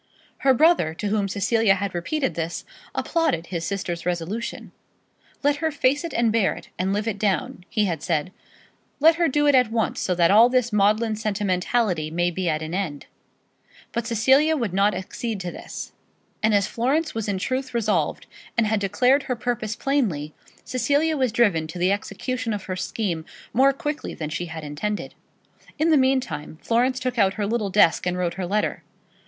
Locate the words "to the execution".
21.67-22.53